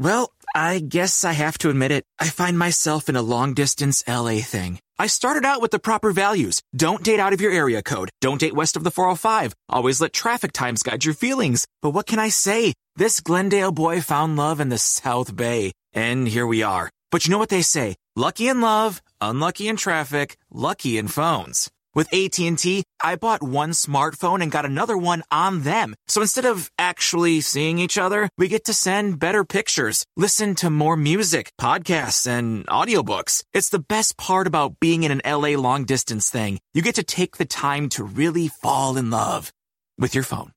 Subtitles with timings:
[0.00, 2.06] Well, I guess I have to admit it.
[2.18, 4.78] I find myself in a long distance LA thing.
[4.98, 6.62] I started out with the proper values.
[6.74, 8.08] Don't date out of your area code.
[8.22, 9.54] Don't date west of the 405.
[9.68, 11.66] Always let traffic times guide your feelings.
[11.82, 12.72] But what can I say?
[12.96, 15.72] This Glendale boy found love in the South Bay.
[15.92, 16.88] And here we are.
[17.10, 17.96] But you know what they say?
[18.16, 21.70] Lucky in love, unlucky in traffic, lucky in phones.
[21.92, 25.96] With AT&T, I bought one smartphone and got another one on them.
[26.06, 30.70] So instead of actually seeing each other, we get to send better pictures, listen to
[30.70, 33.42] more music, podcasts, and audiobooks.
[33.52, 36.60] It's the best part about being in an LA long distance thing.
[36.74, 39.52] You get to take the time to really fall in love
[39.98, 40.52] with your phone.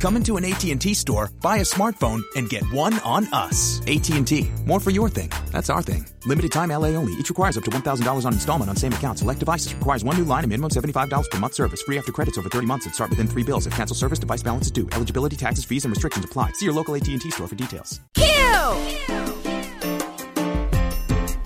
[0.00, 3.82] Come into an AT&T store, buy a smartphone, and get one on us.
[3.86, 4.50] AT&T.
[4.64, 5.30] More for your thing.
[5.52, 6.06] That's our thing.
[6.24, 7.12] Limited time LA only.
[7.12, 9.18] Each requires up to $1,000 on installment on same account.
[9.18, 9.74] Select devices.
[9.74, 11.82] Requires one new line and minimum $75 per month service.
[11.82, 13.66] Free after credits over 30 months and start within three bills.
[13.66, 14.88] If cancel service, device balance is due.
[14.92, 16.52] Eligibility, taxes, fees, and restrictions apply.
[16.52, 18.00] See your local AT&T store for details.
[18.14, 18.24] Q!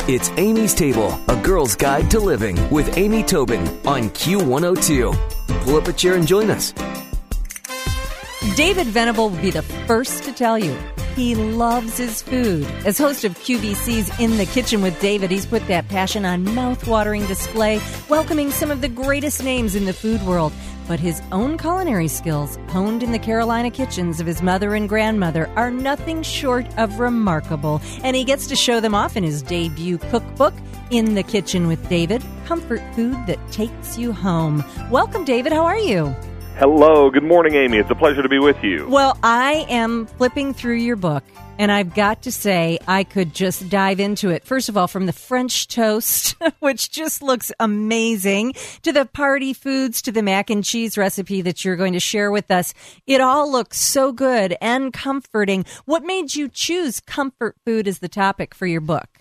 [0.07, 5.63] It's Amy's Table, a girl's guide to living with Amy Tobin on Q102.
[5.63, 6.73] Pull up a chair and join us.
[8.57, 10.79] David Venable will be the first to tell you
[11.17, 12.65] he loves his food.
[12.87, 17.27] As host of QVC's In the Kitchen with David, he's put that passion on mouth-watering
[17.27, 20.53] display, welcoming some of the greatest names in the food world.
[20.87, 25.51] But his own culinary skills, honed in the Carolina kitchens of his mother and grandmother,
[25.57, 27.81] are nothing short of remarkable.
[28.05, 30.55] And he gets to show them off in his debut cookbook,
[30.91, 34.63] In the Kitchen with David Comfort Food That Takes You Home.
[34.91, 35.53] Welcome, David.
[35.53, 36.15] How are you?
[36.57, 37.79] Hello, good morning, Amy.
[37.79, 38.87] It's a pleasure to be with you.
[38.89, 41.25] Well, I am flipping through your book,
[41.59, 44.45] and I've got to say, I could just dive into it.
[44.45, 50.01] First of all, from the French toast, which just looks amazing, to the party foods,
[50.03, 52.73] to the mac and cheese recipe that you're going to share with us.
[53.05, 55.65] It all looks so good and comforting.
[55.87, 59.14] What made you choose comfort food as the topic for your book?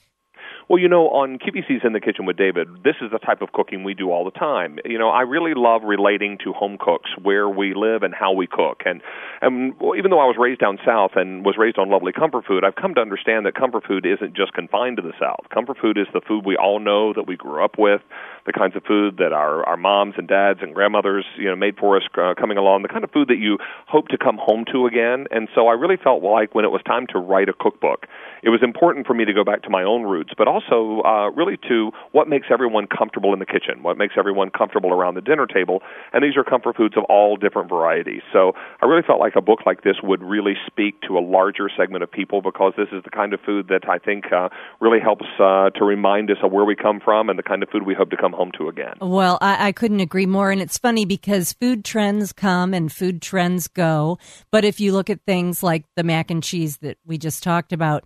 [0.73, 3.51] Well, you know, on QVC's In the Kitchen with David, this is the type of
[3.51, 4.79] cooking we do all the time.
[4.85, 8.47] You know, I really love relating to home cooks, where we live and how we
[8.47, 8.81] cook.
[8.83, 8.99] And,
[9.43, 12.63] and even though I was raised down south and was raised on lovely comfort food,
[12.63, 15.45] I've come to understand that comfort food isn't just confined to the south.
[15.53, 18.01] Comfort food is the food we all know that we grew up with,
[18.47, 21.77] the kinds of food that our our moms and dads and grandmothers, you know, made
[21.77, 24.65] for us uh, coming along, the kind of food that you hope to come home
[24.73, 25.27] to again.
[25.29, 28.07] And so I really felt like when it was time to write a cookbook,
[28.41, 31.29] it was important for me to go back to my own roots, but also uh,
[31.31, 35.21] really to what makes everyone comfortable in the kitchen, what makes everyone comfortable around the
[35.21, 35.81] dinner table.
[36.11, 38.21] And these are comfort foods of all different varieties.
[38.31, 41.69] So I really felt like a book like this would really speak to a larger
[41.75, 44.99] segment of people because this is the kind of food that I think uh, really
[44.99, 47.83] helps uh, to remind us of where we come from and the kind of food
[47.83, 48.95] we hope to come home to again.
[49.01, 50.51] Well, I, I couldn't agree more.
[50.51, 54.17] And it's funny because food trends come and food trends go.
[54.51, 57.73] But if you look at things like the mac and cheese that we just talked
[57.73, 58.05] about,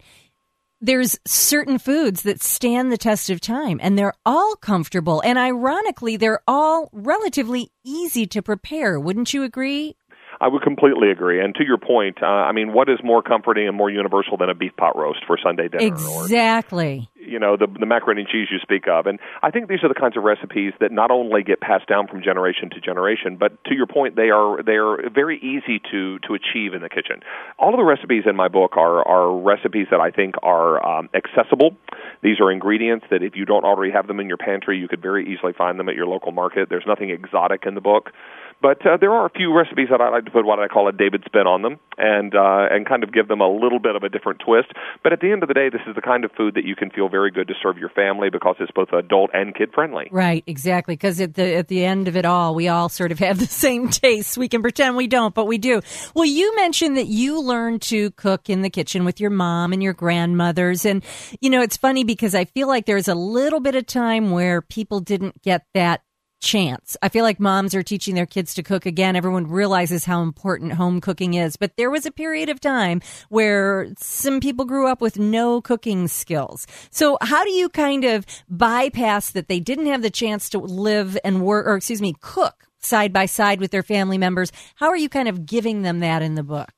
[0.80, 5.22] there's certain foods that stand the test of time and they're all comfortable.
[5.22, 9.00] And ironically they're all relatively easy to prepare.
[9.00, 9.97] Wouldn't you agree
[10.40, 11.44] I would completely agree.
[11.44, 14.50] And to your point, uh, I mean, what is more comforting and more universal than
[14.50, 15.86] a beef pot roast for Sunday dinner?
[15.86, 17.10] Exactly.
[17.16, 19.06] Or, you know, the, the macaroni and cheese you speak of.
[19.06, 22.08] And I think these are the kinds of recipes that not only get passed down
[22.08, 26.20] from generation to generation, but to your point, they are they are very easy to
[26.20, 27.22] to achieve in the kitchen.
[27.60, 31.10] All of the recipes in my book are are recipes that I think are um,
[31.14, 31.76] accessible.
[32.24, 35.02] These are ingredients that if you don't already have them in your pantry, you could
[35.02, 36.70] very easily find them at your local market.
[36.70, 38.12] There's nothing exotic in the book.
[38.62, 40.88] But uh, there are a few recipes that I like to put what I call
[40.88, 43.96] a David spin on them, and uh, and kind of give them a little bit
[43.96, 44.70] of a different twist.
[45.04, 46.76] But at the end of the day, this is the kind of food that you
[46.76, 50.08] can feel very good to serve your family because it's both adult and kid friendly.
[50.12, 50.96] Right, exactly.
[50.96, 53.46] Because at the at the end of it all, we all sort of have the
[53.46, 54.38] same tastes.
[54.38, 55.82] We can pretend we don't, but we do.
[56.16, 59.84] Well, you mentioned that you learned to cook in the kitchen with your mom and
[59.84, 61.04] your grandmothers, and
[61.42, 64.64] you know it's funny because I feel like there's a little bit of time where
[64.64, 66.02] people didn't get that
[66.40, 66.96] chance.
[67.02, 69.16] I feel like moms are teaching their kids to cook again.
[69.16, 71.58] Everyone realizes how important home cooking is.
[71.58, 76.08] But there was a period of time where some people grew up with no cooking
[76.08, 76.68] skills.
[76.92, 81.18] So how do you kind of bypass that they didn't have the chance to live
[81.24, 84.52] and work, or excuse me, cook side by side with their family members?
[84.76, 86.70] How are you kind of giving them that in the book?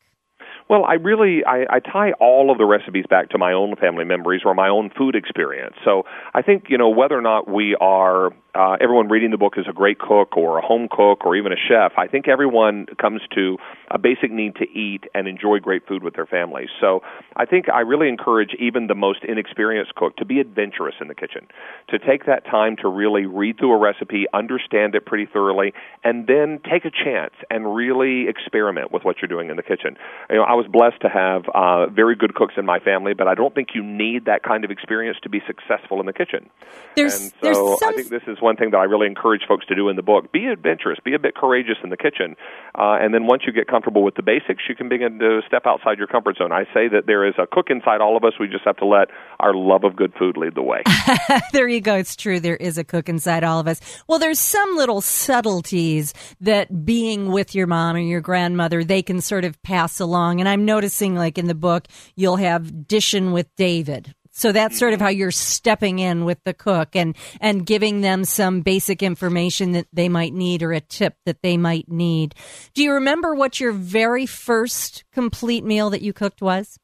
[0.70, 4.06] Well, I really I, I tie all of the recipes back to my own family
[4.06, 5.74] memories or my own food experience.
[5.84, 6.04] So
[6.36, 9.66] I think you know whether or not we are uh, everyone reading the book is
[9.70, 11.94] a great cook or a home cook or even a chef.
[11.98, 13.58] I think everyone comes to
[13.92, 16.70] a basic need to eat and enjoy great food with their families.
[16.82, 17.02] So
[17.36, 21.16] I think I really encourage even the most inexperienced cook to be adventurous in the
[21.16, 21.48] kitchen,
[21.90, 25.74] to take that time to really read through a recipe, understand it pretty thoroughly,
[26.04, 29.96] and then take a chance and really experiment with what you're doing in the kitchen.
[30.30, 33.28] You know, I was blessed to have uh, very good cooks in my family, but
[33.28, 36.50] I don't think you need that kind of experience to be successful in the kitchen.
[36.96, 37.90] There's, and so there's some...
[37.90, 40.02] I think this is one thing that I really encourage folks to do in the
[40.02, 40.32] book.
[40.32, 42.36] Be adventurous, be a bit courageous in the kitchen,
[42.76, 45.64] uh, and then once you get comfortable with the basics, you can begin to step
[45.66, 46.52] outside your comfort zone.
[46.52, 48.34] I say that there is a cook inside all of us.
[48.40, 49.10] We just have to let
[49.40, 50.84] our love of good food lead the way.
[51.54, 51.96] there you go.
[51.96, 52.40] It's true.
[52.40, 53.80] There is a cook inside all of us.
[54.08, 59.22] Well, there's some little subtleties that being with your mom or your grandmother, they can
[59.22, 60.40] sort of pass along.
[60.40, 64.14] And I'm noticing, like in the book, you'll have dishing with David.
[64.40, 68.24] So that's sort of how you're stepping in with the cook and, and giving them
[68.24, 72.36] some basic information that they might need or a tip that they might need.
[72.74, 76.80] Do you remember what your very first complete meal that you cooked was?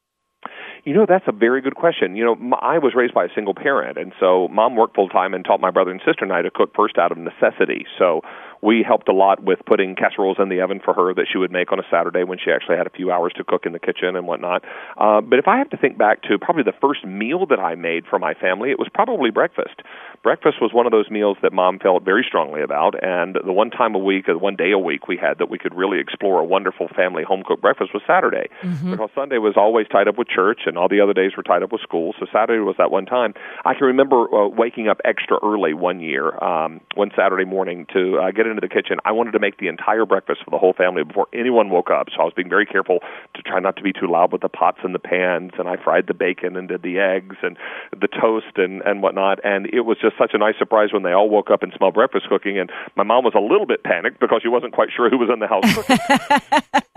[0.86, 2.14] You know, that's a very good question.
[2.14, 5.34] You know, I was raised by a single parent, and so mom worked full time
[5.34, 7.86] and taught my brother and sister and I to cook first out of necessity.
[7.98, 8.20] So
[8.62, 11.50] we helped a lot with putting casseroles in the oven for her that she would
[11.50, 13.78] make on a Saturday when she actually had a few hours to cook in the
[13.78, 14.64] kitchen and whatnot.
[14.96, 17.74] Uh, but if I have to think back to probably the first meal that I
[17.74, 19.82] made for my family, it was probably breakfast.
[20.22, 23.70] Breakfast was one of those meals that mom felt very strongly about, and the one
[23.70, 26.40] time a week, or one day a week we had that we could really explore
[26.40, 28.48] a wonderful family home cooked breakfast was Saturday.
[28.62, 28.92] Mm-hmm.
[28.92, 31.62] Because Sunday was always tied up with church, and all the other days were tied
[31.62, 32.14] up with school.
[32.18, 33.34] So Saturday was that one time.
[33.64, 38.18] I can remember uh, waking up extra early one year, um, one Saturday morning, to
[38.18, 38.98] uh, get into the kitchen.
[39.04, 42.08] I wanted to make the entire breakfast for the whole family before anyone woke up.
[42.14, 43.00] So I was being very careful
[43.34, 45.52] to try not to be too loud with the pots and the pans.
[45.58, 47.56] And I fried the bacon and did the eggs and
[47.92, 49.38] the toast and and whatnot.
[49.44, 51.94] And it was just such a nice surprise when they all woke up and smelled
[51.94, 52.58] breakfast cooking.
[52.58, 55.30] And my mom was a little bit panicked because she wasn't quite sure who was
[55.32, 55.98] in the house cooking.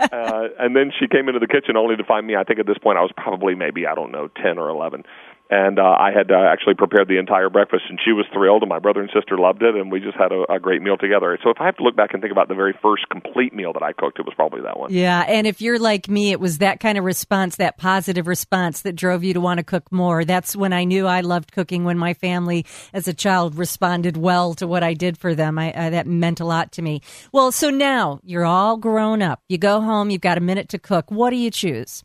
[0.00, 2.36] uh, and then she came into the kitchen only to find me.
[2.36, 5.04] I think at this point I was probably maybe I don't know ten or eleven
[5.50, 8.68] and uh, I had uh, actually prepared the entire breakfast, and she was thrilled, and
[8.68, 11.36] my brother and sister loved it, and we just had a, a great meal together.
[11.42, 13.72] So if I have to look back and think about the very first complete meal
[13.72, 14.92] that I cooked, it was probably that one.
[14.92, 18.82] Yeah, and if you're like me, it was that kind of response, that positive response,
[18.82, 20.24] that drove you to want to cook more.
[20.24, 21.82] That's when I knew I loved cooking.
[21.82, 22.64] When my family,
[22.94, 26.44] as a child, responded well to what I did for them, I, that meant a
[26.44, 27.02] lot to me.
[27.32, 29.42] Well, so now you're all grown up.
[29.48, 31.10] You go home, you've got a minute to cook.
[31.10, 32.04] What do you choose?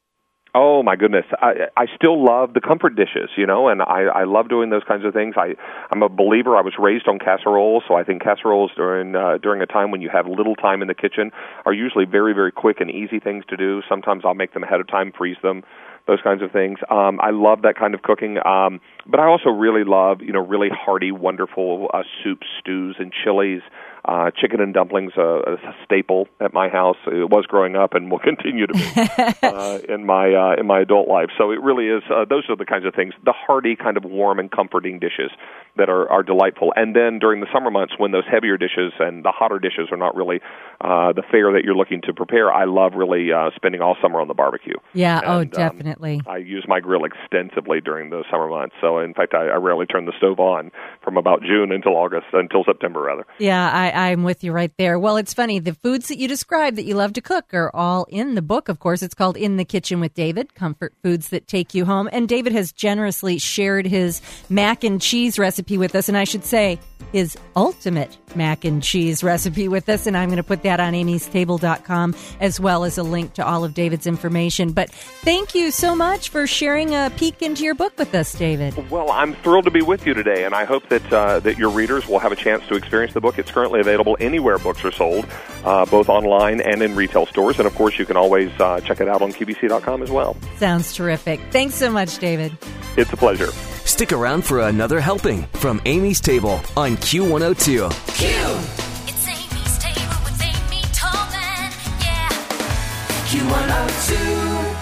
[0.58, 4.24] Oh my goodness, I I still love the comfort dishes, you know, and I I
[4.24, 5.36] love doing those kinds of things.
[5.38, 5.56] I
[5.92, 6.56] I'm a believer.
[6.56, 10.02] I was raised on casseroles, so I think casseroles during uh, during a time when
[10.02, 11.32] you have little time in the kitchen
[11.66, 13.82] are usually very very quick and easy things to do.
[13.90, 15.62] Sometimes I'll make them ahead of time, freeze them,
[16.08, 16.80] those kinds of things.
[16.90, 20.46] Um, I love that kind of cooking, um, but I also really love you know
[20.46, 23.62] really hearty, wonderful uh, soups, stews, and chilies.
[24.08, 26.98] Uh, chicken and dumplings uh, a staple at my house.
[27.08, 28.86] It was growing up and will continue to be
[29.42, 31.30] uh, in my uh, in my adult life.
[31.36, 32.04] So it really is.
[32.08, 35.32] Uh, those are the kinds of things, the hearty kind of warm and comforting dishes
[35.78, 36.72] that are are delightful.
[36.76, 39.98] And then during the summer months, when those heavier dishes and the hotter dishes are
[39.98, 40.40] not really
[40.82, 44.22] uh, the fare that you're looking to prepare, I love really uh, spending all summer
[44.22, 44.76] on the barbecue.
[44.94, 45.18] Yeah.
[45.18, 45.92] And, oh, definitely.
[45.94, 45.95] Um,
[46.28, 48.76] I use my grill extensively during the summer months.
[48.82, 50.72] So in fact, I, I rarely turn the stove on
[51.04, 53.26] from about June until August until September rather.
[53.40, 55.00] Yeah, I I'm with you right there.
[55.00, 55.60] Well, it's funny.
[55.60, 58.70] The foods that you describe that you love to cook are all in the book,
[58.70, 59.02] of course.
[59.02, 62.10] It's called In the Kitchen with David Comfort Foods That Take You Home.
[62.12, 66.08] And David has generously shared his mac and cheese recipe with us.
[66.10, 66.80] And I should say,
[67.12, 70.06] his ultimate mac and cheese recipe with us.
[70.06, 73.64] And I'm going to put that on amystable.com as well as a link to all
[73.64, 74.72] of David's information.
[74.72, 78.90] But thank you so much for sharing a peek into your book with us, David.
[78.90, 81.70] Well, I'm thrilled to be with you today, and I hope that uh, that your
[81.70, 83.40] readers will have a chance to experience the book.
[83.40, 85.26] It's currently available anywhere books are sold,
[85.64, 87.60] uh, both online and in retail stores.
[87.60, 90.36] And of course, you can always uh, check it out on QVC.com as well.
[90.58, 91.40] Sounds terrific.
[91.52, 92.58] Thanks so much, David.
[92.98, 93.52] It's a pleasure.
[93.86, 97.90] Stick around for another helping from Amy's Table on Q102.
[98.16, 98.28] Q.
[99.08, 101.72] It's Amy's table with Amy Tobin.
[102.02, 102.30] Yeah.
[103.30, 104.76] Q102.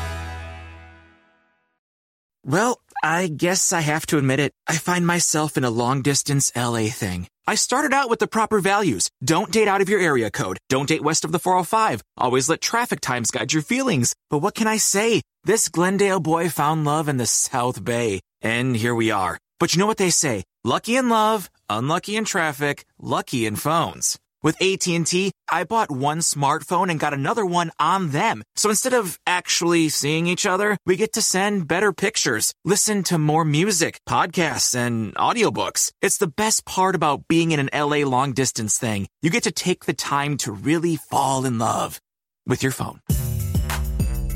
[2.46, 4.54] Well, I guess I have to admit it.
[4.66, 7.28] I find myself in a long distance LA thing.
[7.46, 9.10] I started out with the proper values.
[9.24, 10.58] Don't date out of your area code.
[10.70, 12.02] Don't date west of the 405.
[12.18, 14.16] Always let traffic times guide your feelings.
[14.30, 15.22] But what can I say?
[15.44, 18.22] This Glendale boy found love in the South Bay.
[18.44, 19.40] And here we are.
[19.60, 20.44] But you know what they say?
[20.66, 24.20] Lucky in love, unlucky in traffic, lucky in phones.
[24.44, 28.44] With AT&T, I bought one smartphone and got another one on them.
[28.58, 33.18] So instead of actually seeing each other, we get to send better pictures, listen to
[33.18, 35.94] more music, podcasts, and audiobooks.
[36.02, 39.08] It's the best part about being in an LA long distance thing.
[39.22, 42.02] You get to take the time to really fall in love
[42.46, 43.00] with your phone.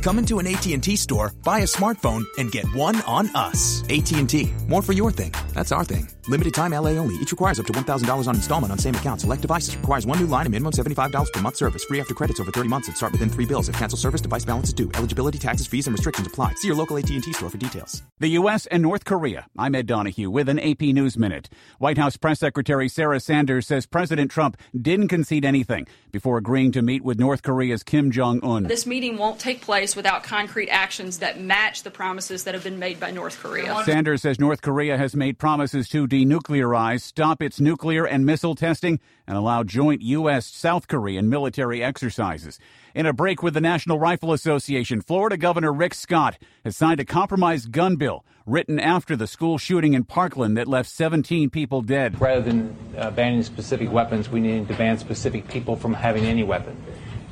[0.07, 3.83] Come into an AT&T store, buy a smartphone, and get one on us.
[3.89, 4.53] AT&T.
[4.69, 5.33] More for your thing.
[5.53, 6.07] That's our thing.
[6.29, 7.15] Limited time LA only.
[7.15, 9.21] Each requires up to $1,000 on installment on same account.
[9.21, 11.83] Select devices requires one new line and minimum $75 per month service.
[11.83, 13.67] Free after credits over 30 months and start within three bills.
[13.67, 14.89] If cancel service, device balance is due.
[14.93, 16.53] Eligibility, taxes, fees, and restrictions apply.
[16.53, 18.01] See your local AT&T store for details.
[18.19, 18.65] The U.S.
[18.67, 19.47] and North Korea.
[19.57, 21.49] I'm Ed Donahue with an AP News Minute.
[21.79, 26.81] White House Press Secretary Sarah Sanders says President Trump didn't concede anything before agreeing to
[26.81, 28.63] meet with North Korea's Kim Jong Un.
[28.63, 32.79] This meeting won't take place without concrete actions that match the promises that have been
[32.79, 33.83] made by North Korea.
[33.83, 38.99] Sanders says North Korea has made promises to denuclearize, stop its nuclear and missile testing,
[39.27, 40.45] and allow joint U.S.
[40.45, 42.59] South Korean military exercises.
[42.95, 47.05] In a break with the National Rifle Association, Florida Governor Rick Scott has signed a
[47.05, 52.19] compromise gun bill written after the school shooting in Parkland that left 17 people dead.
[52.21, 56.43] Rather than uh, banning specific weapons, we need to ban specific people from having any
[56.43, 56.81] weapon.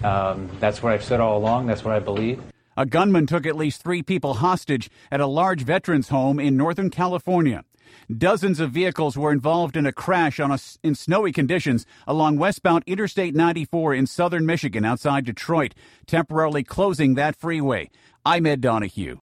[0.03, 1.67] Um, that's what I've said all along.
[1.67, 2.41] That's what I believe.
[2.77, 6.89] A gunman took at least three people hostage at a large veterans home in Northern
[6.89, 7.63] California.
[8.11, 12.83] Dozens of vehicles were involved in a crash on a, in snowy conditions along westbound
[12.85, 15.73] Interstate 94 in southern Michigan outside Detroit,
[16.05, 17.89] temporarily closing that freeway.
[18.25, 19.13] I'm Ed Donahue.